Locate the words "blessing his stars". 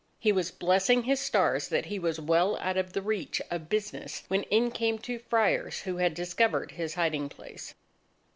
0.49-1.67